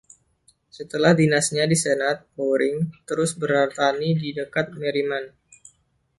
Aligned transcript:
Setelah 0.77 1.11
dinasnya 1.21 1.63
di 1.71 1.77
Senat, 1.83 2.17
Bowring 2.35 2.77
terus 3.07 3.31
bertani 3.41 4.09
di 4.23 4.29
dekat 4.39 4.67
Merriman. 4.79 5.25